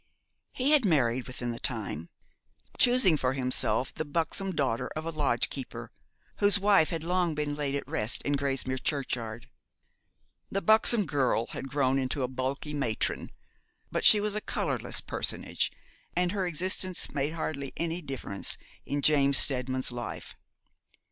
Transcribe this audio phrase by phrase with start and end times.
[0.51, 2.09] He had married within the time,
[2.79, 5.91] choosing for himself the buxom daughter of a lodgekeeper,
[6.37, 9.47] whose wife had long been laid at rest in Grasmere churchyard.
[10.49, 13.31] The buxom girl had grown into a bulky matron,
[13.91, 15.71] but she was a colourless personage,
[16.15, 18.57] and her existence made hardly any difference
[18.87, 20.35] in James Steadman's life.